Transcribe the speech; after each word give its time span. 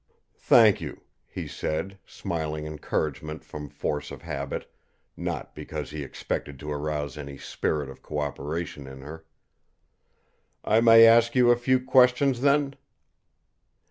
"Thank 0.39 0.81
you," 0.81 1.03
he 1.27 1.47
said, 1.47 1.99
smiling 2.07 2.65
encouragement 2.65 3.43
from 3.43 3.69
force 3.69 4.09
of 4.09 4.23
habit, 4.23 4.67
not 5.15 5.53
because 5.53 5.91
he 5.91 6.01
expected 6.01 6.57
to 6.59 6.71
arouse 6.71 7.19
any 7.19 7.37
spirit 7.37 7.87
of 7.87 8.01
cooperation 8.01 8.87
in 8.87 9.01
her. 9.01 9.25
"I 10.65 10.81
may 10.81 11.05
ask 11.05 11.35
you 11.35 11.51
a 11.51 11.55
few 11.55 11.79
questions 11.79 12.41
then?" 12.41 12.73